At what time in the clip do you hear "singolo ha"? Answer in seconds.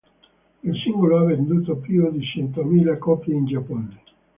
0.81-1.25